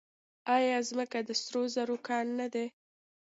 [0.55, 2.65] آیا ځمکه د سرو زرو کان نه دی؟